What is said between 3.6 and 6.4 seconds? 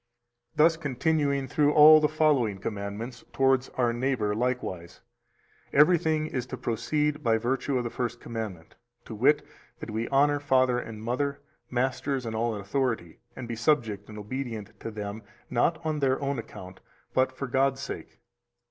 our neighbor likewise, everything